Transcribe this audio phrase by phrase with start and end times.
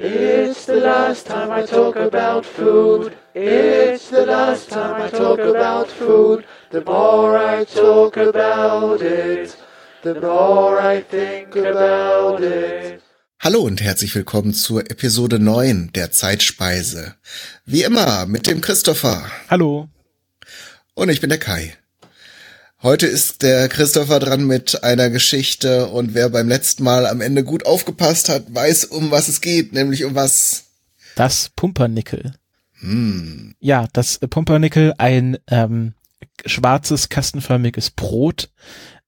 [0.00, 3.16] It's the last time I talk about food.
[3.34, 6.44] It's the last time I talk about food.
[6.70, 9.56] The more I talk about it,
[10.04, 13.02] the more I think about it.
[13.40, 17.16] Hallo und herzlich willkommen zur Episode 9 der Zeitspeise.
[17.64, 19.28] Wie immer mit dem Christopher.
[19.50, 19.88] Hallo.
[20.94, 21.76] Und ich bin der Kai.
[22.80, 27.42] Heute ist der Christopher dran mit einer Geschichte und wer beim letzten Mal am Ende
[27.42, 30.66] gut aufgepasst hat, weiß, um was es geht, nämlich um was?
[31.16, 32.34] Das Pumpernickel.
[32.78, 33.56] Hm.
[33.58, 35.94] Ja, das Pumpernickel, ein ähm,
[36.46, 38.48] schwarzes, kastenförmiges Brot,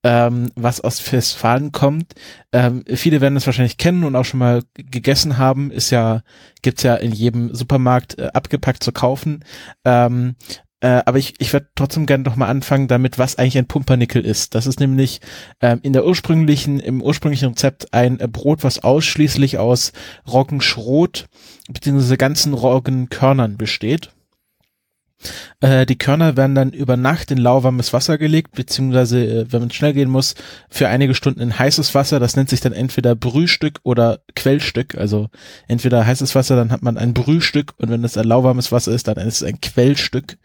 [0.02, 2.14] ähm, was aus Westfalen kommt.
[2.50, 5.70] Ähm, viele werden es wahrscheinlich kennen und auch schon mal gegessen haben.
[5.70, 6.23] Ist ja,
[6.62, 9.45] gibt's ja in jedem Supermarkt äh, abgepackt zu kaufen.
[9.84, 10.34] Ähm,
[10.80, 14.25] äh, aber ich, ich werde trotzdem gerne noch mal anfangen damit, was eigentlich ein Pumpernickel
[14.25, 14.55] ist.
[14.55, 15.20] Das ist nämlich
[15.61, 19.93] ähm, in der ursprünglichen, im ursprünglichen Rezept ein äh, Brot, was ausschließlich aus
[20.27, 21.27] Roggenschrot
[21.69, 24.11] beziehungsweise ganzen Roggenkörnern besteht.
[25.60, 29.70] Äh, die Körner werden dann über Nacht in lauwarmes Wasser gelegt, beziehungsweise, äh, wenn man
[29.70, 30.34] schnell gehen muss,
[30.68, 32.20] für einige Stunden in heißes Wasser.
[32.20, 34.96] Das nennt sich dann entweder Brühstück oder Quellstück.
[34.96, 35.28] Also
[35.68, 39.08] entweder heißes Wasser, dann hat man ein Brühstück und wenn es ein lauwarmes Wasser ist,
[39.08, 40.38] dann ist es ein Quellstück.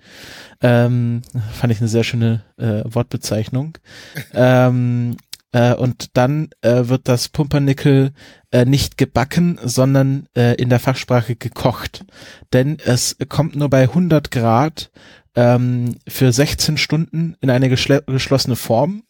[0.61, 1.21] Ähm,
[1.53, 3.77] fand ich eine sehr schöne äh, Wortbezeichnung.
[4.33, 5.34] ähm, äh,
[5.75, 8.11] und dann äh, wird das Pumpernickel
[8.51, 12.05] äh, nicht gebacken, sondern äh, in der Fachsprache gekocht.
[12.53, 14.91] Denn es kommt nur bei 100 Grad
[15.35, 19.03] ähm, für 16 Stunden in eine geschlossene Form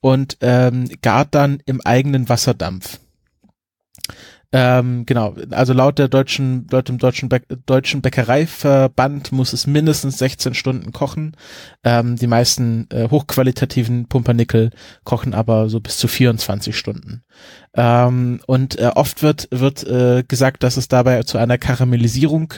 [0.00, 2.98] und ähm, gart dann im eigenen Wasserdampf.
[4.52, 10.18] Ähm, genau, also laut der deutschen, laut dem deutschen, Bä deutschen Bäckereiverband muss es mindestens
[10.18, 11.36] 16 Stunden kochen.
[11.84, 14.70] Ähm, die meisten äh, hochqualitativen Pumpernickel
[15.04, 17.22] kochen aber so bis zu 24 Stunden.
[17.72, 22.52] Ähm, und äh, oft wird wird äh, gesagt, dass es dabei zu einer Karamellisierung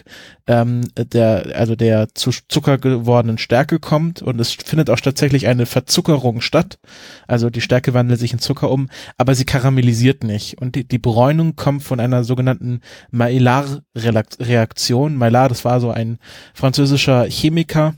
[0.47, 5.67] ähm, der also der zu Zucker gewordenen Stärke kommt und es findet auch tatsächlich eine
[5.67, 6.79] Verzuckerung statt.
[7.27, 8.89] Also die Stärke wandelt sich in Zucker um,
[9.19, 15.17] aber sie karamellisiert nicht und die, die Bräunung kommt von einer sogenannten Maillard-Reaktion.
[15.17, 16.17] Maillard, das war so ein
[16.55, 17.97] französischer Chemiker,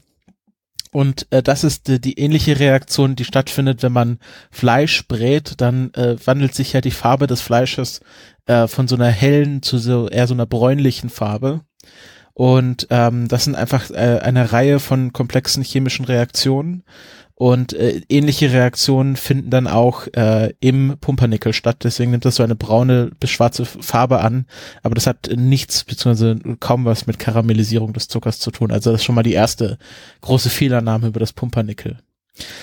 [0.94, 4.20] und äh, das ist äh, die ähnliche Reaktion, die stattfindet, wenn man
[4.52, 8.00] Fleisch brät, dann äh, wandelt sich ja die Farbe des Fleisches
[8.46, 11.62] äh, von so einer hellen zu so eher so einer bräunlichen Farbe.
[12.32, 16.84] Und ähm, das sind einfach äh, eine Reihe von komplexen chemischen Reaktionen.
[17.36, 21.78] Und äh, ähnliche Reaktionen finden dann auch äh, im Pumpernickel statt.
[21.82, 24.46] Deswegen nimmt das so eine braune bis schwarze Farbe an.
[24.84, 28.70] Aber das hat nichts beziehungsweise kaum was mit Karamellisierung des Zuckers zu tun.
[28.70, 29.78] Also das ist schon mal die erste
[30.20, 31.98] große Fehlernahme über das Pumpernickel.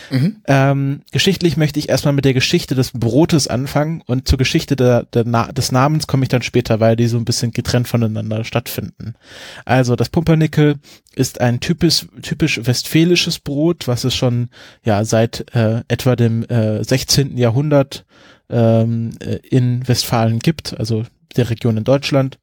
[0.09, 0.41] Mhm.
[0.47, 5.03] Ähm, geschichtlich möchte ich erstmal mit der Geschichte des Brotes anfangen und zur Geschichte der,
[5.03, 8.43] der Na des Namens komme ich dann später, weil die so ein bisschen getrennt voneinander
[8.43, 9.15] stattfinden.
[9.63, 10.75] Also das Pumpernickel
[11.15, 14.49] ist ein typisch, typisch westfälisches Brot, was es schon
[14.83, 17.37] ja seit äh, etwa dem äh, 16.
[17.37, 18.05] Jahrhundert
[18.49, 21.05] ähm, äh, in Westfalen gibt, also
[21.37, 22.39] der Region in Deutschland.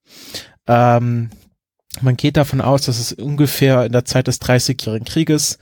[0.66, 1.28] Ähm,
[2.00, 5.58] man geht davon aus, dass es ungefähr in der Zeit des Dreißigjährigen Krieges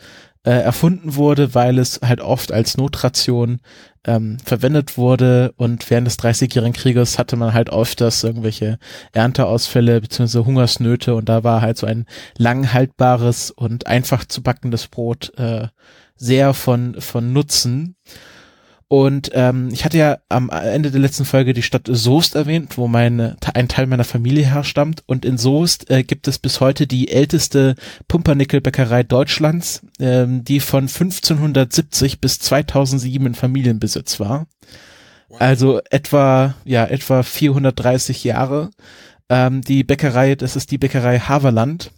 [0.46, 3.60] äh, erfunden wurde, weil es halt oft als Notration
[4.04, 8.78] ähm, verwendet wurde und während des Dreißigjährigen Krieges hatte man halt öfters irgendwelche
[9.12, 10.44] Ernteausfälle bzw.
[10.44, 12.06] Hungersnöte und da war halt so ein
[12.38, 15.66] langhaltbares und einfach zu backendes Brot äh,
[16.14, 17.96] sehr von, von Nutzen.
[18.88, 22.86] Und ähm, ich hatte ja am Ende der letzten Folge die Stadt Soest erwähnt, wo
[22.86, 25.02] meine, ein Teil meiner Familie herstammt.
[25.06, 27.74] Und in Soest äh, gibt es bis heute die älteste
[28.06, 34.46] Pumpernickelbäckerei Deutschlands, ähm, die von 1570 bis 2007 in Familienbesitz war.
[35.38, 38.70] Also etwa, ja, etwa 430 Jahre.
[39.28, 41.90] Ähm, die Bäckerei, das ist die Bäckerei Haverland.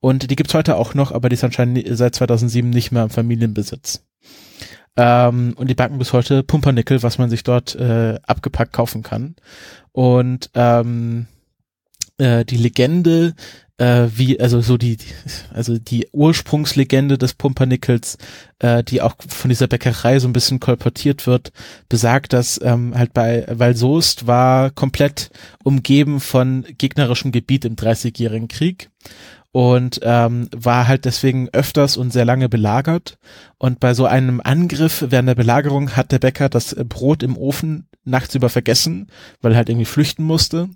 [0.00, 3.10] Und die gibt's heute auch noch, aber die ist anscheinend seit 2007 nicht mehr im
[3.10, 4.02] Familienbesitz.
[4.96, 9.34] Ähm, und die backen bis heute Pumpernickel, was man sich dort äh, abgepackt kaufen kann.
[9.92, 11.26] Und ähm,
[12.18, 13.34] äh, die Legende,
[13.76, 14.98] äh, wie, also so die,
[15.52, 18.18] also die Ursprungslegende des Pumpernickels,
[18.60, 21.50] äh, die auch von dieser Bäckerei so ein bisschen kolportiert wird,
[21.88, 25.30] besagt, dass ähm, halt bei, weil Soest war komplett
[25.64, 28.90] umgeben von gegnerischem Gebiet im Dreißigjährigen Krieg
[29.54, 33.18] und ähm, war halt deswegen öfters und sehr lange belagert.
[33.56, 37.86] Und bei so einem Angriff während der Belagerung hat der Bäcker das Brot im Ofen
[38.04, 39.06] nachts über vergessen,
[39.42, 40.68] weil er halt irgendwie flüchten musste.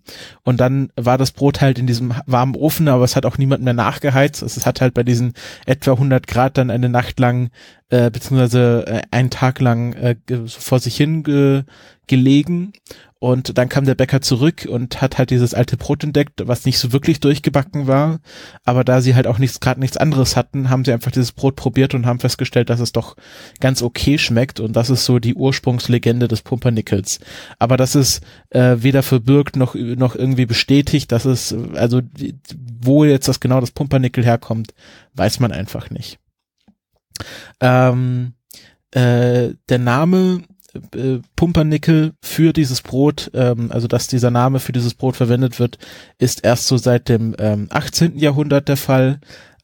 [0.44, 3.64] Und dann war das Brot halt in diesem warmen Ofen, aber es hat auch niemand
[3.64, 4.44] mehr nachgeheizt.
[4.44, 5.32] Also es hat halt bei diesen
[5.66, 7.50] etwa 100 Grad dann eine Nacht lang
[7.90, 11.64] äh, beziehungsweise äh, einen Tag lang äh, vor sich hin ge
[12.06, 12.72] gelegen
[13.20, 16.78] und dann kam der Bäcker zurück und hat halt dieses alte Brot entdeckt, was nicht
[16.78, 18.20] so wirklich durchgebacken war.
[18.64, 21.56] Aber da sie halt auch nichts, gerade nichts anderes hatten, haben sie einfach dieses Brot
[21.56, 23.16] probiert und haben festgestellt, dass es doch
[23.58, 24.60] ganz okay schmeckt.
[24.60, 27.18] Und das ist so die Ursprungslegende des Pumpernickels.
[27.58, 31.10] Aber das ist äh, weder verbürgt noch, noch irgendwie bestätigt.
[31.10, 32.00] dass es, also
[32.80, 34.74] wo jetzt das genau das Pumpernickel herkommt,
[35.14, 36.20] weiß man einfach nicht.
[37.60, 38.34] Ähm,
[38.92, 40.42] äh, der Name
[40.94, 45.78] äh, Pumpernickel für dieses Brot, ähm, also dass dieser Name für dieses Brot verwendet wird,
[46.18, 48.18] ist erst so seit dem ähm, 18.
[48.18, 49.20] Jahrhundert der Fall.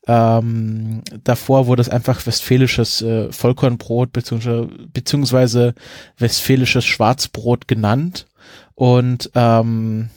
[0.06, 5.74] Ähm, davor wurde es einfach westfälisches äh, Vollkornbrot beziehungsweise, beziehungsweise
[6.18, 8.26] westfälisches Schwarzbrot genannt
[8.74, 10.10] und ähm,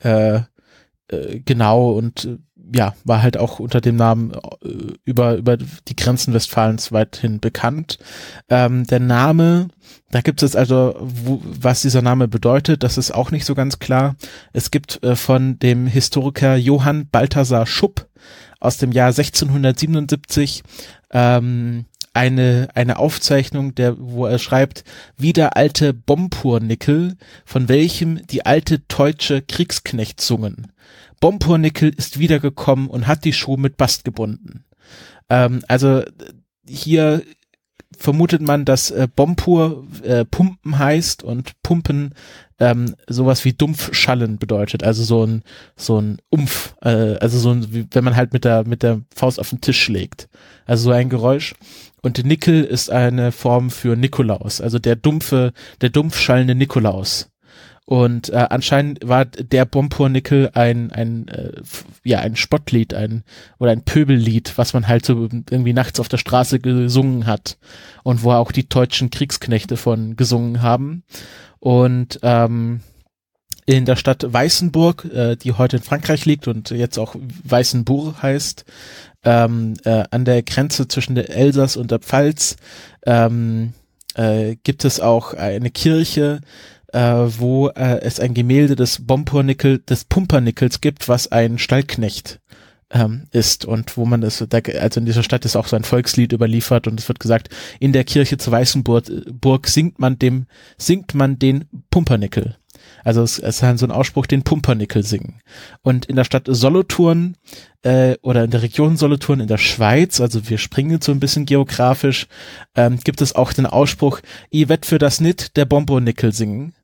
[0.00, 0.40] äh,
[1.08, 2.38] äh, genau und
[2.72, 7.98] ja, war halt auch unter dem Namen äh, über, über die Grenzen Westfalens weithin bekannt.
[8.48, 9.68] Ähm, der Name,
[10.10, 13.78] da gibt es also, wo, was dieser Name bedeutet, das ist auch nicht so ganz
[13.78, 14.16] klar.
[14.52, 18.06] Es gibt äh, von dem Historiker Johann Balthasar Schupp
[18.60, 20.62] aus dem Jahr 1677
[21.10, 21.84] ähm,
[22.14, 24.84] eine, eine Aufzeichnung, der, wo er schreibt,
[25.16, 30.68] wie der alte Bompurnickel, von welchem die alte deutsche Kriegsknecht sungen.
[31.20, 34.64] Bompurnickel ist wiedergekommen und hat die Schuhe mit Bast gebunden.
[35.28, 36.02] Ähm, also
[36.66, 37.22] hier
[37.96, 42.14] vermutet man, dass äh, Bompur äh, Pumpen heißt und Pumpen
[42.58, 45.42] ähm, sowas wie Dumpfschallen bedeutet, also so ein
[45.76, 49.00] so ein Umf, äh, also so ein, wie, wenn man halt mit der mit der
[49.14, 50.28] Faust auf den Tisch schlägt,
[50.66, 51.54] also so ein Geräusch.
[52.02, 57.30] Und Nickel ist eine Form für Nikolaus, also der dumpfe, der dumpfschallende Nikolaus.
[57.86, 61.52] Und äh, anscheinend war der Bompurnickel ein, ein, äh,
[62.02, 63.24] ja, ein Spottlied, ein,
[63.58, 67.58] oder ein Pöbellied, was man halt so irgendwie nachts auf der Straße gesungen hat.
[68.02, 71.02] Und wo auch die deutschen Kriegsknechte von gesungen haben.
[71.58, 72.80] Und ähm,
[73.66, 78.64] in der Stadt Weißenburg, äh, die heute in Frankreich liegt und jetzt auch Weißenburg heißt,
[79.24, 82.56] ähm, äh, an der Grenze zwischen der Elsass und der Pfalz,
[83.06, 83.72] ähm,
[84.14, 86.40] äh, gibt es auch eine Kirche,
[86.94, 92.40] äh, wo äh, es ein Gemälde des Bompurnickel, des Pumpernickels gibt, was ein Stallknecht
[92.90, 96.32] ähm, ist und wo man das, also in dieser Stadt ist auch so ein Volkslied
[96.32, 97.48] überliefert und es wird gesagt,
[97.80, 100.46] in der Kirche zu Weißenburg Burg singt man dem,
[100.78, 102.56] singt man den Pumpernickel.
[103.02, 105.40] Also es, es ist so ein Ausspruch, den Pumpernickel singen.
[105.82, 107.36] Und in der Stadt Solothurn
[107.82, 111.20] äh, oder in der Region Solothurn in der Schweiz, also wir springen jetzt so ein
[111.20, 112.28] bisschen geografisch,
[112.76, 114.20] ähm, gibt es auch den Ausspruch,
[114.52, 116.74] i wett für das nit der Bombonickel singen.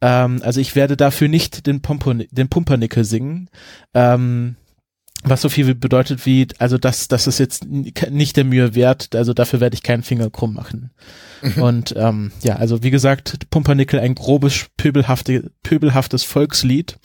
[0.00, 3.48] Ähm, also ich werde dafür nicht den, Pompo, den Pumpernickel singen.
[3.94, 4.56] Ähm,
[5.24, 9.32] was so viel bedeutet wie, also das, das ist jetzt nicht der Mühe wert, also
[9.32, 10.90] dafür werde ich keinen Finger krumm machen.
[11.42, 11.62] Mhm.
[11.62, 16.98] Und ähm, ja, also wie gesagt, Pumpernickel, ein grobes, pöbelhafte, pöbelhaftes Volkslied.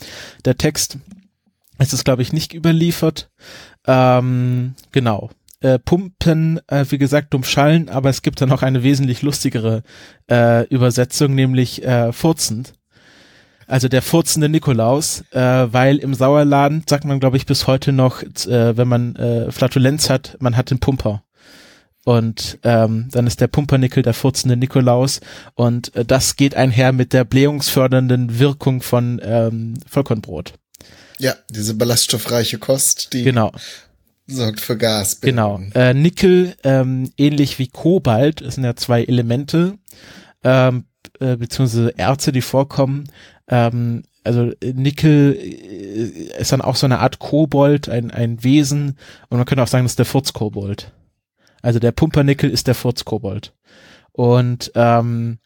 [0.46, 1.00] Der Text
[1.80, 3.32] ist es, glaube ich, nicht überliefert.
[3.88, 5.32] Ähm, genau.
[5.62, 9.84] Äh, Pumpen, äh, wie gesagt, dumm schallen, aber es gibt dann noch eine wesentlich lustigere
[10.30, 12.74] äh, Übersetzung, nämlich äh, furzend
[13.72, 18.22] also der furzende Nikolaus, äh, weil im Sauerland sagt man, glaube ich, bis heute noch,
[18.22, 21.24] äh, wenn man äh, Flatulenz hat, man hat den Pumper.
[22.04, 25.22] Und ähm, dann ist der Pumpernickel der furzende Nikolaus
[25.54, 30.54] und äh, das geht einher mit der blähungsfördernden Wirkung von ähm, Vollkornbrot.
[31.20, 33.52] Ja, diese ballaststoffreiche Kost, die genau.
[34.28, 35.22] sorgt für Gas.
[35.22, 35.62] Genau.
[35.76, 39.78] Äh, Nickel, ähm, ähnlich wie Kobalt, es sind ja zwei Elemente,
[40.44, 40.86] ähm,
[41.20, 43.06] äh, beziehungsweise Erze, die vorkommen,
[43.52, 48.98] ähm, also Nickel äh, ist dann auch so eine Art Kobold, ein, ein Wesen
[49.30, 50.92] und man könnte auch sagen, das ist der Furzkobold.
[51.62, 53.54] Also der Pumpernickel ist der Furzkobold.
[54.14, 55.38] Und ähm,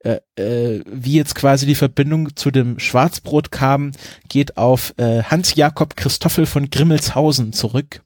[0.00, 3.92] äh, äh, wie jetzt quasi die Verbindung zu dem Schwarzbrot kam,
[4.28, 8.02] geht auf äh, Hans Jakob Christoffel von Grimmelshausen zurück,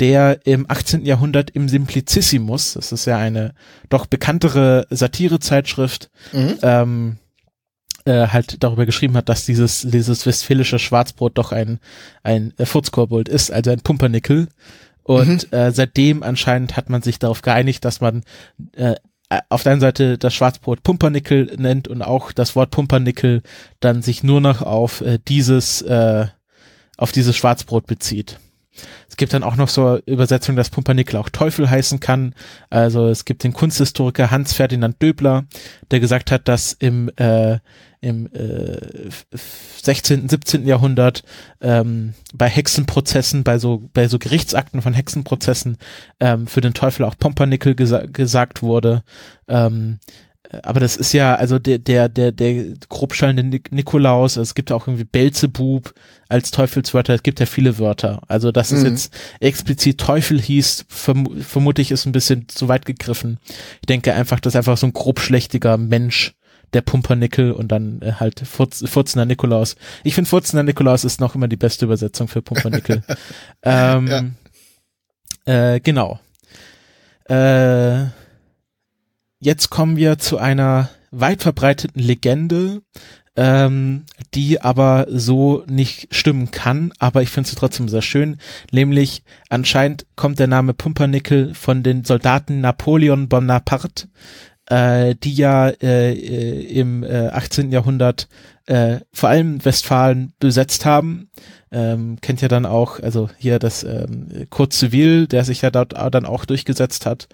[0.00, 1.04] der im 18.
[1.04, 3.54] Jahrhundert im Simplicissimus, das ist ja eine
[3.90, 6.58] doch bekanntere Satirezeitschrift, mhm.
[6.62, 7.18] ähm,
[8.06, 11.80] äh, halt darüber geschrieben hat, dass dieses, dieses westfälische Schwarzbrot doch ein,
[12.22, 14.48] ein äh, Furzkobold ist, also ein Pumpernickel.
[15.02, 15.58] Und mhm.
[15.58, 18.24] äh, seitdem anscheinend hat man sich darauf geeinigt, dass man
[18.76, 18.94] äh,
[19.48, 23.42] auf der einen Seite das Schwarzbrot Pumpernickel nennt und auch das Wort Pumpernickel
[23.80, 26.26] dann sich nur noch auf äh, dieses, äh,
[26.96, 28.38] auf dieses Schwarzbrot bezieht.
[29.16, 32.34] Es gibt dann auch noch so Übersetzungen, dass Pumpernickel auch Teufel heißen kann.
[32.68, 35.46] Also es gibt den Kunsthistoriker Hans Ferdinand Döbler,
[35.90, 37.60] der gesagt hat, dass im äh,
[38.02, 39.08] im äh,
[39.82, 40.66] 16., 17.
[40.66, 41.22] Jahrhundert
[41.62, 45.78] ähm, bei Hexenprozessen, bei so bei so Gerichtsakten von Hexenprozessen
[46.20, 49.02] ähm, für den Teufel auch Pumpernickel gesa gesagt wurde.
[49.48, 49.98] Ähm,
[50.62, 55.04] aber das ist ja, also der, der, der, der grobschallende Nikolaus, es gibt auch irgendwie
[55.04, 55.92] Belzebub
[56.28, 58.22] als Teufelswörter, es gibt ja viele Wörter.
[58.28, 58.90] Also, dass es mhm.
[58.90, 63.38] jetzt explizit Teufel hieß, verm vermute ich, ist ein bisschen zu weit gegriffen.
[63.80, 66.34] Ich denke einfach, das ist einfach so ein grobschlächtiger Mensch,
[66.72, 69.76] der Pumpernickel und dann äh, halt Furz, Furzender Nikolaus.
[70.04, 73.02] Ich finde Furzender Nikolaus ist noch immer die beste Übersetzung für Pumpernickel.
[73.62, 74.34] ähm,
[75.46, 75.74] ja.
[75.74, 76.20] äh, genau.
[77.28, 78.06] Äh,
[79.40, 82.82] jetzt kommen wir zu einer weit verbreiteten Legende,
[83.36, 88.38] ähm, die aber so nicht stimmen kann, aber ich finde sie trotzdem sehr schön,
[88.72, 94.08] nämlich anscheinend kommt der Name Pumpernickel von den Soldaten Napoleon Bonaparte,
[94.66, 97.70] äh, die ja äh, äh im äh, 18.
[97.70, 98.28] Jahrhundert
[98.66, 101.30] äh, vor allem Westfalen besetzt haben.
[101.70, 105.92] Ähm, kennt ja dann auch, also hier das ähm, Kurt Civil, der sich ja dort
[105.92, 107.28] dann auch durchgesetzt hat.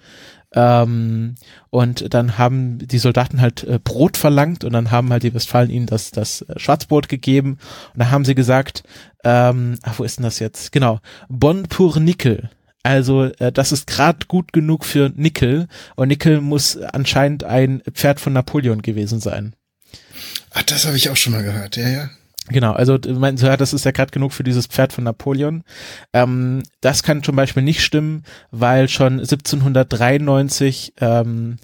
[0.55, 1.35] Ähm,
[1.69, 5.69] und dann haben die Soldaten halt äh, Brot verlangt und dann haben halt die Westfalen
[5.69, 7.57] ihnen das, das äh, Schwarzbrot gegeben.
[7.93, 8.83] Und da haben sie gesagt,
[9.23, 10.71] ähm, ach, wo ist denn das jetzt?
[10.71, 12.49] Genau, Bon pour Nickel.
[12.83, 18.19] Also äh, das ist gerade gut genug für Nickel und Nickel muss anscheinend ein Pferd
[18.19, 19.55] von Napoleon gewesen sein.
[20.51, 22.09] Ach, das habe ich auch schon mal gehört, ja, ja.
[22.49, 25.63] Genau, also mein, ja, das ist ja gerade genug für dieses Pferd von Napoleon.
[26.11, 31.57] Ähm, das kann zum Beispiel nicht stimmen, weil schon 1793, ähm,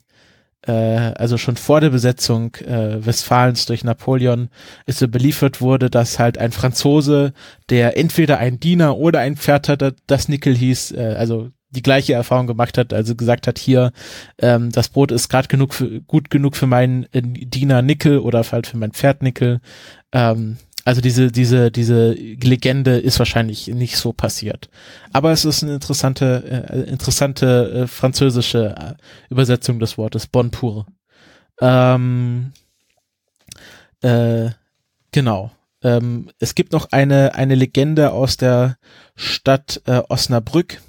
[0.66, 4.48] äh, also schon vor der Besetzung äh, Westfalens durch Napoleon,
[4.86, 7.34] ist so beliefert wurde, dass halt ein Franzose,
[7.70, 12.14] der entweder ein Diener oder ein Pferd hatte, das Nickel hieß, äh, also die gleiche
[12.14, 13.92] Erfahrung gemacht hat, also gesagt hat, hier,
[14.40, 18.44] ähm, das Brot ist gerade genug für, gut genug für meinen äh, Diener Nickel oder
[18.52, 19.60] halt für mein Pferd Nickel.
[20.12, 20.58] Ähm,
[20.90, 24.72] also diese, diese, diese Legende ist wahrscheinlich nicht so passiert.
[25.14, 28.94] Aber es ist eine interessante, äh, interessante äh, französische äh,
[29.30, 30.88] Übersetzung des Wortes Bon Pur.
[31.62, 32.54] Ähm,
[34.02, 34.50] äh,
[35.12, 35.52] genau.
[35.84, 38.78] Ähm, es gibt noch eine, eine Legende aus der
[39.16, 40.82] Stadt äh, Osnabrück,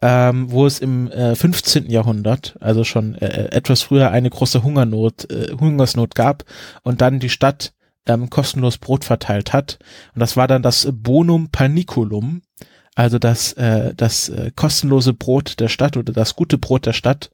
[0.00, 1.90] ähm, wo es im äh, 15.
[1.90, 6.44] Jahrhundert, also schon äh, etwas früher, eine große Hungernot, äh, Hungersnot gab
[6.84, 7.72] und dann die Stadt
[8.10, 9.78] ähm, kostenlos Brot verteilt hat.
[10.14, 12.42] Und das war dann das Bonum Paniculum,
[12.94, 17.30] also das, äh, das äh, kostenlose Brot der Stadt oder das gute Brot der Stadt.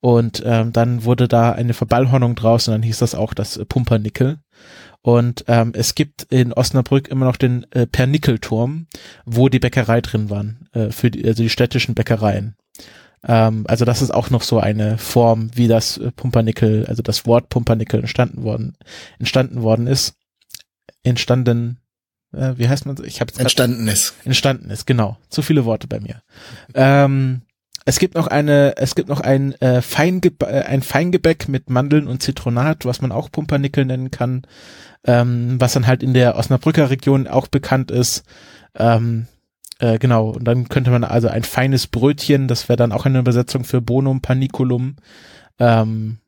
[0.00, 3.64] Und ähm, dann wurde da eine Verballhornung draus und dann hieß das auch das äh,
[3.64, 4.38] Pumpernickel.
[5.00, 8.86] Und ähm, es gibt in Osnabrück immer noch den äh, Pernickelturm,
[9.24, 12.56] wo die Bäckerei drin waren, äh, für die, also die städtischen Bäckereien.
[13.26, 17.26] Ähm, also das ist auch noch so eine Form, wie das äh, Pumpernickel, also das
[17.26, 18.76] Wort Pumpernickel entstanden worden,
[19.18, 20.14] entstanden worden ist.
[21.02, 21.78] Entstanden,
[22.32, 22.96] äh, wie heißt man?
[23.04, 24.14] Ich habe entstanden ist.
[24.24, 25.18] Entstanden ist, genau.
[25.30, 26.22] Zu viele Worte bei mir.
[26.74, 27.42] Ähm,
[27.84, 32.06] es gibt noch eine, es gibt noch ein äh, Feingebä äh, ein Feingebäck mit Mandeln
[32.06, 34.42] und Zitronat, was man auch Pumpernickel nennen kann,
[35.04, 38.24] ähm, was dann halt in der Osnabrücker Region auch bekannt ist.
[38.74, 39.26] Ähm,
[39.78, 43.20] äh, genau, und dann könnte man also ein feines Brötchen, das wäre dann auch eine
[43.20, 44.96] Übersetzung für Bonum Paniculum.
[45.58, 46.18] Ähm,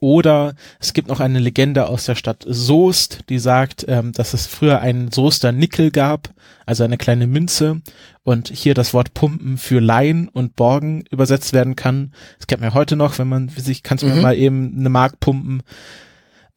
[0.00, 4.46] oder es gibt noch eine Legende aus der Stadt Soest, die sagt, ähm, dass es
[4.46, 6.30] früher einen Soester Nickel gab,
[6.66, 7.80] also eine kleine Münze,
[8.22, 12.12] und hier das Wort Pumpen für Leihen und Borgen übersetzt werden kann.
[12.38, 14.20] Das kennt man ja heute noch, wenn man sich, kannst du mhm.
[14.20, 15.62] mal eben eine Mark pumpen.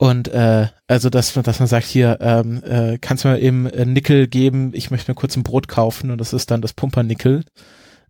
[0.01, 4.27] Und äh, also dass, dass man sagt, hier, ähm, äh, kannst du mir eben Nickel
[4.27, 7.43] geben, ich möchte mir kurz ein Brot kaufen und das ist dann das Pumpernickel.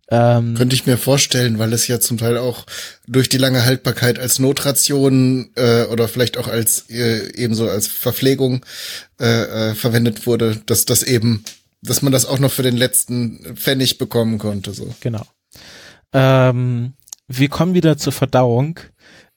[0.08, 2.64] Ähm, Könnte ich mir vorstellen, weil es ja zum Teil auch
[3.08, 8.64] durch die lange Haltbarkeit als Notration äh, oder vielleicht auch als äh, ebenso als Verpflegung
[9.20, 11.44] äh, äh, verwendet wurde, dass das eben,
[11.82, 14.72] dass man das auch noch für den letzten Pfennig bekommen konnte.
[14.74, 14.94] So.
[15.00, 15.26] Genau.
[16.12, 16.92] Ähm,
[17.26, 18.78] wir kommen wieder zur Verdauung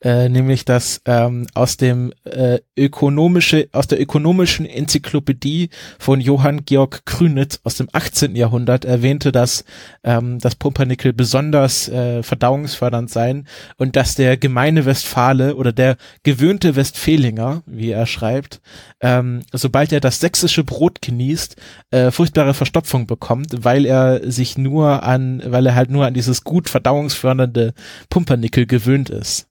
[0.04, 7.06] äh, nämlich dass ähm, aus dem äh, ökonomische aus der ökonomischen Enzyklopädie von Johann Georg
[7.06, 8.36] Krünitz aus dem 18.
[8.36, 9.64] Jahrhundert erwähnte, dass
[10.04, 16.76] ähm, das Pumpernickel besonders äh, verdauungsfördernd sein und dass der gemeine Westfale oder der gewöhnte
[16.76, 18.62] Westfälinger, wie er schreibt,
[19.00, 21.56] ähm, sobald er das sächsische Brot genießt,
[21.92, 26.44] äh, furchtbare Verstopfung bekommt, weil er sich nur an, weil er halt nur an dieses
[26.44, 27.74] gut verdauungsfördernde
[28.10, 29.48] Pumpernickel gewöhnt ist.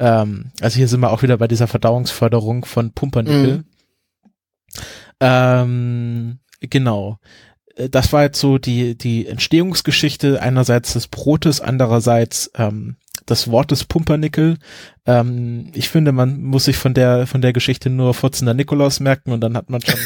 [0.00, 3.58] Ähm, also hier sind wir auch wieder bei dieser Verdauungsförderung von Pumpernickel.
[3.58, 3.64] Mhm.
[5.20, 7.18] Ähm, genau.
[7.90, 12.96] das war jetzt so die, die Entstehungsgeschichte einerseits des Brotes, andererseits ähm,
[13.28, 14.58] des Wortes Pumpernickel.
[15.06, 19.32] Ähm, ich finde, man muss sich von der von der Geschichte nur Furzender Nikolaus merken
[19.32, 20.00] und dann hat man schon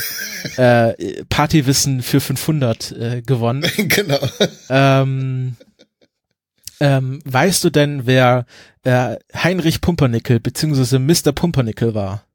[0.65, 3.65] äh, Partywissen für 500 äh, gewonnen.
[3.77, 4.19] genau.
[4.69, 5.57] Ähm,
[6.85, 8.45] ähm, weißt du denn, wer
[8.83, 11.33] äh, Heinrich Pumpernickel beziehungsweise Mr.
[11.33, 12.26] Pumpernickel war?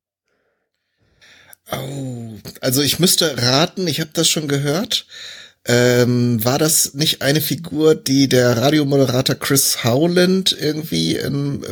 [1.72, 5.06] Oh, also ich müsste raten, ich habe das schon gehört.
[5.68, 11.64] Ähm, war das nicht eine Figur, die der Radiomoderator Chris Howland irgendwie im,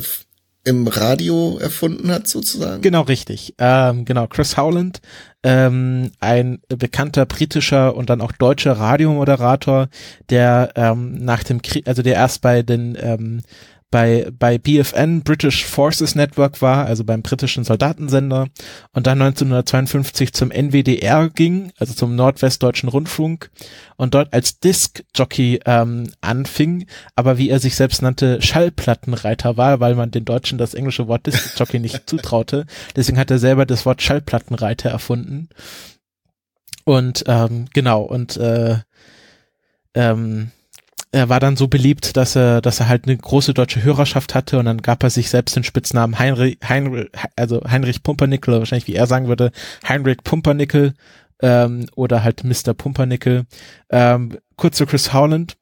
[0.63, 2.84] im Radio erfunden hat, sozusagen?
[2.84, 3.55] Genau, richtig.
[3.57, 5.01] Ähm, genau, Chris Howland,
[5.44, 9.88] ähm, ein bekannter britischer und dann auch deutscher Radiomoderator,
[10.29, 13.41] der ähm, nach dem Krieg, also der erst bei den ähm,
[13.89, 18.48] bei, bei BFN, British Forces Network war, also beim britischen Soldatensender,
[18.91, 23.50] und dann 1952 zum NWDR ging, also zum Nordwestdeutschen Rundfunk,
[23.96, 29.96] und dort als Disc-Jockey ähm, anfing, aber wie er sich selbst nannte, Schallplattenreiter war, weil
[29.96, 32.65] man den Deutschen das englische Wort Disc-Jockey nicht zutraute.
[32.96, 35.48] Deswegen hat er selber das Wort Schallplattenreiter erfunden.
[36.84, 38.77] Und ähm, genau, und äh,
[39.94, 40.51] ähm,
[41.11, 44.59] er war dann so beliebt, dass er, dass er halt eine große deutsche Hörerschaft hatte
[44.59, 48.87] und dann gab er sich selbst den Spitznamen Heinrich, Heinrich also Heinrich Pumpernickel, oder wahrscheinlich
[48.87, 49.51] wie er sagen würde,
[49.87, 50.93] Heinrich Pumpernickel
[51.41, 52.73] ähm, oder halt Mr.
[52.73, 53.45] Pumpernickel.
[53.89, 55.57] Ähm, kurz zu Chris Howland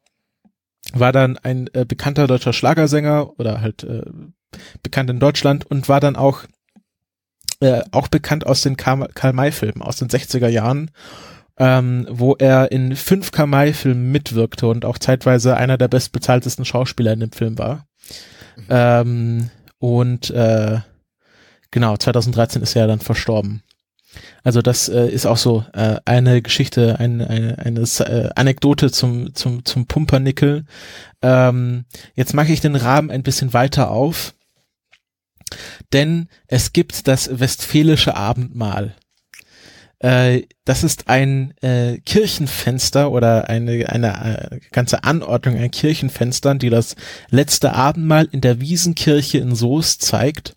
[0.93, 4.03] war dann ein äh, bekannter deutscher Schlagersänger oder halt äh,
[4.83, 6.43] bekannt in Deutschland und war dann auch
[7.59, 10.91] äh, auch bekannt aus den Karl-May-Filmen aus den 60er Jahren
[11.57, 17.21] ähm, wo er in fünf Kamai-Filmen mitwirkte und auch zeitweise einer der bestbezahltesten Schauspieler in
[17.21, 17.88] dem Film war.
[18.57, 18.65] Mhm.
[18.69, 20.79] Ähm, und äh,
[21.71, 23.63] genau, 2013 ist er dann verstorben.
[24.43, 29.33] Also das äh, ist auch so äh, eine Geschichte, eine, eine, eine äh, Anekdote zum,
[29.33, 30.65] zum, zum Pumpernickel.
[31.21, 31.85] Ähm,
[32.15, 34.33] jetzt mache ich den Rahmen ein bisschen weiter auf,
[35.93, 38.95] denn es gibt das westfälische Abendmahl.
[40.05, 46.69] Äh, das ist ein äh, Kirchenfenster oder eine, eine äh, ganze Anordnung an Kirchenfenstern, die
[46.69, 46.95] das
[47.31, 50.55] letzte Abendmahl in der Wiesenkirche in Soest zeigt.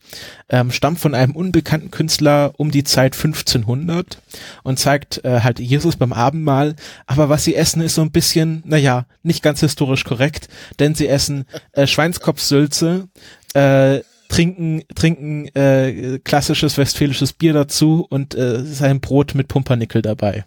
[0.51, 4.21] Ähm, stammt von einem unbekannten Künstler um die Zeit 1500
[4.65, 6.77] und zeigt äh, halt Jesus beim Abendmahl.
[7.07, 11.09] Aber was sie essen, ist so ein bisschen, naja, nicht ganz historisch korrekt, denn sie
[11.09, 13.09] essen äh, Schweinskopfsülze,
[13.55, 14.01] äh,
[14.39, 20.45] trinken, trinken äh, klassisches westfälisches Bier dazu und äh, sein Brot mit Pumpernickel dabei.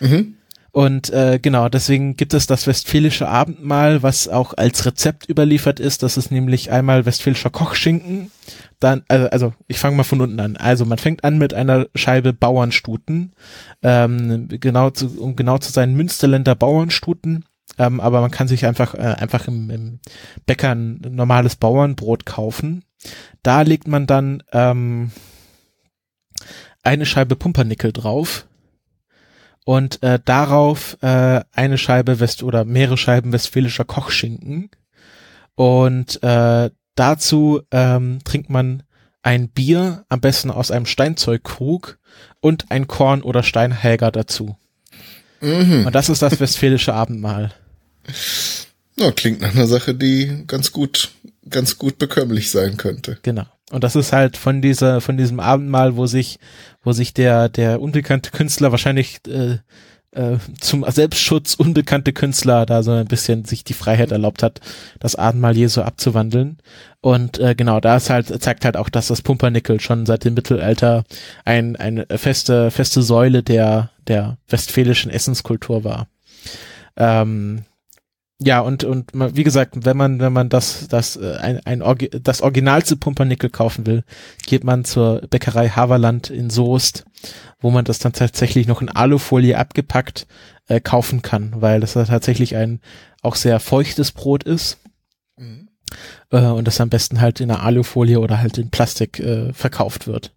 [0.00, 0.36] Mhm.
[0.72, 6.02] Und äh, genau, deswegen gibt es das westfälische Abendmahl, was auch als Rezept überliefert ist.
[6.02, 8.30] Das ist nämlich einmal westfälischer Kochschinken.
[8.78, 10.56] Dann, also, also ich fange mal von unten an.
[10.56, 13.32] Also man fängt an mit einer Scheibe Bauernstuten.
[13.82, 17.44] Ähm, genau zu, um genau zu sein, Münsterländer Bauernstuten.
[17.76, 19.98] Ähm, aber man kann sich einfach, äh, einfach im, im
[20.46, 22.84] Bäcker ein normales Bauernbrot kaufen.
[23.42, 25.12] Da legt man dann ähm,
[26.82, 28.46] eine Scheibe Pumpernickel drauf
[29.64, 34.70] und äh, darauf äh, eine Scheibe West oder mehrere Scheiben westfälischer Kochschinken
[35.54, 38.82] und äh, dazu ähm, trinkt man
[39.22, 41.98] ein Bier, am besten aus einem Steinzeugkrug
[42.40, 44.56] und ein Korn oder Steinhäger dazu.
[45.40, 45.86] Mhm.
[45.86, 47.52] Und das ist das westfälische Abendmahl.
[48.96, 51.10] Ja, klingt nach einer Sache, die ganz gut
[51.50, 53.18] ganz gut bekömmlich sein könnte.
[53.22, 53.46] Genau.
[53.70, 56.38] Und das ist halt von dieser, von diesem Abendmahl, wo sich,
[56.82, 59.58] wo sich der, der unbekannte Künstler wahrscheinlich äh,
[60.12, 64.60] äh, zum Selbstschutz unbekannte Künstler da so ein bisschen sich die Freiheit erlaubt hat,
[64.98, 66.58] das Abendmahl Jesu abzuwandeln.
[67.00, 70.34] Und äh, genau, da ist halt, zeigt halt auch, dass das Pumpernickel schon seit dem
[70.34, 71.04] Mittelalter
[71.44, 76.08] ein, eine feste, feste Säule der, der westfälischen Essenskultur war.
[76.96, 77.62] Ähm,
[78.42, 81.82] ja, und, und wie gesagt, wenn man, wenn man das, das, äh, ein, ein,
[82.22, 84.02] das Original zu Pumpernickel kaufen will,
[84.46, 87.04] geht man zur Bäckerei Haverland in Soest,
[87.60, 90.26] wo man das dann tatsächlich noch in Alufolie abgepackt
[90.68, 92.80] äh, kaufen kann, weil das tatsächlich ein
[93.20, 94.78] auch sehr feuchtes Brot ist.
[95.36, 95.68] Mhm.
[96.30, 100.06] Äh, und das am besten halt in einer Alufolie oder halt in Plastik äh, verkauft
[100.06, 100.32] wird.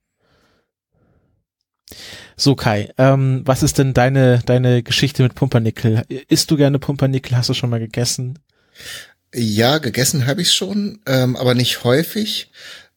[2.35, 6.03] So Kai, ähm, was ist denn deine deine Geschichte mit Pumpernickel?
[6.27, 7.37] Isst du gerne Pumpernickel?
[7.37, 8.39] Hast du schon mal gegessen?
[9.33, 12.51] Ja, gegessen habe ich schon, ähm, aber nicht häufig.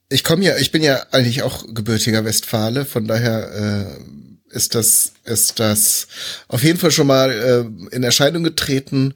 [0.08, 3.96] Ich komme ja, ich bin ja eigentlich auch gebürtiger Westfale, von daher
[4.50, 6.06] äh, ist das ist das
[6.48, 9.14] auf jeden Fall schon mal äh, in Erscheinung getreten.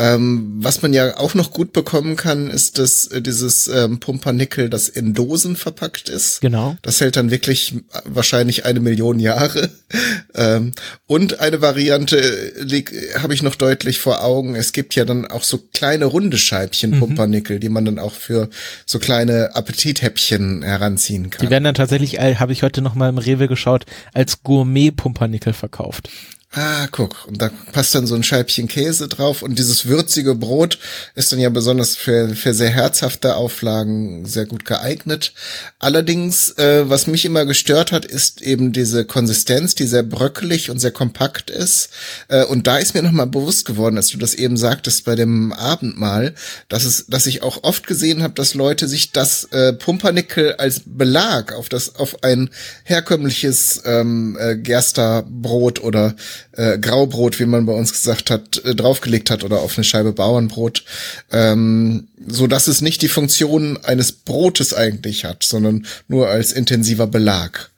[0.00, 4.70] Ähm, was man ja auch noch gut bekommen kann, ist das äh, dieses ähm, Pumpernickel,
[4.70, 6.40] das in Dosen verpackt ist.
[6.40, 6.76] Genau.
[6.80, 9.68] Das hält dann wirklich wahrscheinlich eine Million Jahre.
[10.34, 10.72] ähm,
[11.06, 12.84] und eine Variante äh,
[13.18, 14.54] habe ich noch deutlich vor Augen.
[14.54, 17.00] Es gibt ja dann auch so kleine runde Scheibchen mhm.
[17.00, 18.48] Pumpernickel, die man dann auch für
[18.86, 21.44] so kleine Appetithäppchen heranziehen kann.
[21.44, 24.92] Die werden dann tatsächlich, äh, habe ich heute noch mal im Rewe geschaut, als Gourmet
[24.92, 26.08] Pumpernickel verkauft.
[26.52, 30.80] Ah, guck, und da passt dann so ein Scheibchen Käse drauf und dieses würzige Brot
[31.14, 35.32] ist dann ja besonders für, für sehr herzhafte Auflagen sehr gut geeignet.
[35.78, 40.80] Allerdings, äh, was mich immer gestört hat, ist eben diese Konsistenz, die sehr bröckelig und
[40.80, 41.90] sehr kompakt ist.
[42.26, 45.52] Äh, und da ist mir nochmal bewusst geworden, als du das eben sagtest bei dem
[45.52, 46.34] Abendmahl,
[46.68, 50.82] dass es, dass ich auch oft gesehen habe, dass Leute sich das äh, Pumpernickel als
[50.84, 52.50] Belag auf das, auf ein
[52.82, 56.16] herkömmliches ähm, äh, Gersterbrot oder
[56.52, 60.12] äh, Graubrot, wie man bei uns gesagt hat, äh, draufgelegt hat oder auf eine Scheibe
[60.12, 60.84] Bauernbrot,
[61.30, 67.06] ähm, so dass es nicht die Funktion eines Brotes eigentlich hat, sondern nur als intensiver
[67.06, 67.70] Belag.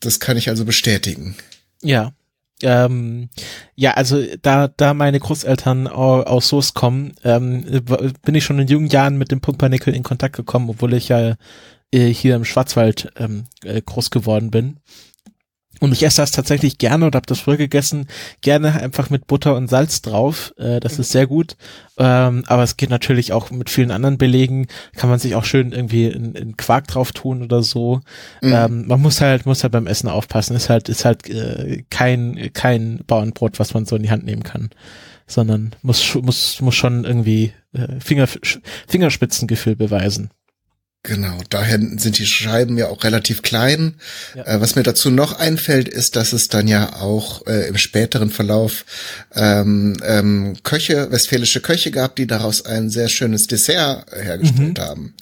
[0.00, 1.36] Das kann ich also bestätigen.
[1.82, 2.12] Ja.
[2.62, 3.28] Ähm,
[3.74, 7.82] ja, also da, da meine Großeltern aus Soos kommen, ähm,
[8.22, 11.34] bin ich schon in jungen Jahren mit dem Pumpernickel in Kontakt gekommen, obwohl ich ja
[11.92, 14.78] äh, hier im Schwarzwald ähm, äh, groß geworden bin.
[15.82, 18.06] Und ich esse das tatsächlich gerne oder habe das früher gegessen,
[18.40, 20.54] gerne einfach mit Butter und Salz drauf.
[20.56, 21.56] Äh, das ist sehr gut.
[21.98, 24.68] Ähm, aber es geht natürlich auch mit vielen anderen Belegen.
[24.94, 27.96] Kann man sich auch schön irgendwie in, in Quark drauf tun oder so.
[28.42, 28.52] Mhm.
[28.52, 30.54] Ähm, man muss halt, muss halt beim Essen aufpassen.
[30.54, 34.44] Ist halt, ist halt äh, kein, kein Bauernbrot, was man so in die Hand nehmen
[34.44, 34.70] kann.
[35.26, 38.28] Sondern muss, muss, muss schon irgendwie äh, Finger,
[38.86, 40.30] Fingerspitzengefühl beweisen.
[41.04, 43.94] Genau, daher sind die Scheiben ja auch relativ klein.
[44.36, 44.44] Ja.
[44.44, 48.30] Äh, was mir dazu noch einfällt, ist, dass es dann ja auch äh, im späteren
[48.30, 48.84] Verlauf
[49.34, 54.82] ähm, ähm, Köche, westfälische Köche gab, die daraus ein sehr schönes Dessert hergestellt mhm.
[54.82, 55.14] haben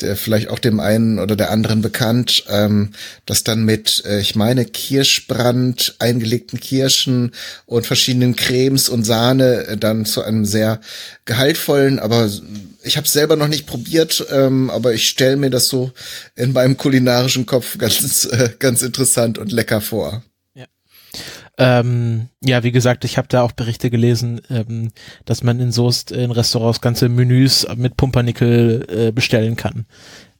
[0.00, 2.90] der vielleicht auch dem einen oder der anderen bekannt, ähm,
[3.26, 7.32] das dann mit, äh, ich meine, Kirschbrand, eingelegten Kirschen
[7.66, 10.80] und verschiedenen Cremes und Sahne äh, dann zu einem sehr
[11.24, 12.30] gehaltvollen, aber
[12.82, 15.92] ich habe selber noch nicht probiert, ähm, aber ich stelle mir das so
[16.36, 20.22] in meinem kulinarischen Kopf ganz, äh, ganz interessant und lecker vor.
[21.60, 24.92] Ähm, ja, wie gesagt, ich habe da auch Berichte gelesen, ähm,
[25.26, 29.84] dass man in Soest in Restaurants ganze Menüs mit Pumpernickel äh, bestellen kann.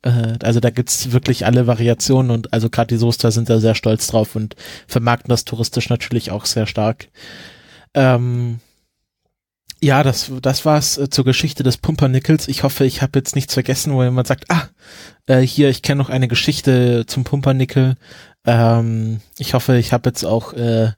[0.00, 3.74] Äh, also da gibt's wirklich alle Variationen und also gerade die Soester sind da sehr
[3.74, 7.08] stolz drauf und vermarkten das touristisch natürlich auch sehr stark.
[7.92, 8.60] Ähm,
[9.82, 12.48] ja, das, das war's äh, zur Geschichte des Pumpernickels.
[12.48, 14.68] Ich hoffe, ich habe jetzt nichts vergessen, wo jemand sagt, ah,
[15.26, 17.96] äh, hier, ich kenne noch eine Geschichte zum Pumpernickel.
[18.44, 20.92] Ähm, ich hoffe, ich habe jetzt auch äh,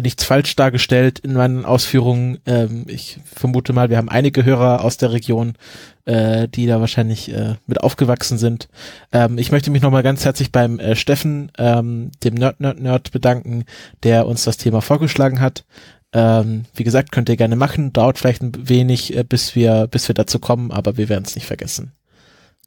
[0.00, 2.38] nichts falsch dargestellt in meinen Ausführungen.
[2.46, 5.54] Ähm, ich vermute mal, wir haben einige Hörer aus der Region,
[6.04, 8.68] äh, die da wahrscheinlich äh, mit aufgewachsen sind.
[9.12, 13.10] Ähm, ich möchte mich nochmal ganz herzlich beim äh, Steffen, ähm, dem Nerd Nerd Nerd
[13.10, 13.64] bedanken,
[14.02, 15.64] der uns das Thema vorgeschlagen hat.
[16.12, 17.92] Ähm, wie gesagt, könnt ihr gerne machen.
[17.92, 21.34] Dauert vielleicht ein wenig, äh, bis wir, bis wir dazu kommen, aber wir werden es
[21.34, 21.92] nicht vergessen.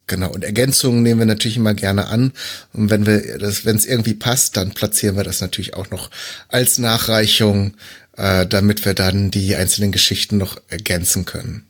[0.06, 2.32] Genau, und Ergänzungen nehmen wir natürlich immer gerne an.
[2.72, 6.10] Und wenn wir das, wenn es irgendwie passt, dann platzieren wir das natürlich auch noch
[6.48, 7.74] als Nachreichung,
[8.16, 11.66] äh, damit wir dann die einzelnen Geschichten noch ergänzen können.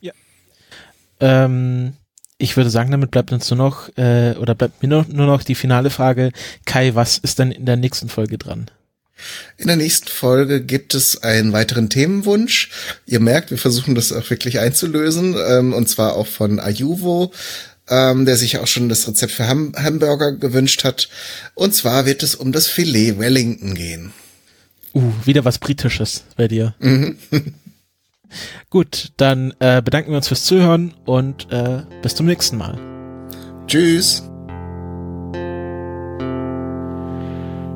[0.00, 0.12] Ja.
[1.20, 1.94] Ähm,
[2.38, 5.42] ich würde sagen, damit bleibt uns nur noch, äh, oder bleibt mir nur, nur noch
[5.42, 6.32] die finale Frage.
[6.64, 8.70] Kai, was ist denn in der nächsten Folge dran?
[9.56, 12.70] In der nächsten Folge gibt es einen weiteren Themenwunsch.
[13.06, 17.32] Ihr merkt, wir versuchen das auch wirklich einzulösen, ähm, und zwar auch von Ayuvo
[17.90, 21.08] ähm, der sich auch schon das Rezept für Ham Hamburger gewünscht hat.
[21.54, 24.12] Und zwar wird es um das Filet Wellington gehen.
[24.94, 26.74] Uh, wieder was Britisches bei dir.
[26.78, 27.18] Mhm.
[28.70, 32.78] Gut, dann äh, bedanken wir uns fürs Zuhören und äh, bis zum nächsten Mal.
[33.66, 34.29] Tschüss.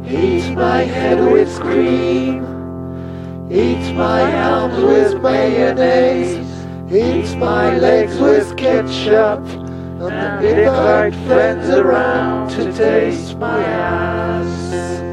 [0.06, 2.44] Eat my head with cream.
[3.50, 6.46] Eat my arms with mayonnaise.
[6.92, 9.40] Eat my legs with ketchup.
[10.00, 15.03] and invite friends around to taste my ass.